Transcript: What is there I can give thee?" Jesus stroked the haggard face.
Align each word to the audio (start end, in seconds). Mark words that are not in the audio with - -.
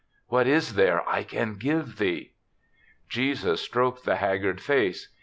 What 0.29 0.47
is 0.47 0.73
there 0.73 1.07
I 1.07 1.21
can 1.23 1.57
give 1.57 1.99
thee?" 1.99 2.31
Jesus 3.07 3.61
stroked 3.61 4.03
the 4.03 4.15
haggard 4.15 4.59
face. 4.59 5.09